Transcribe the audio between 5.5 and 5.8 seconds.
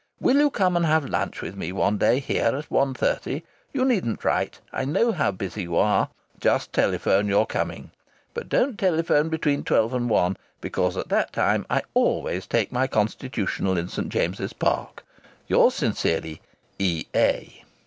you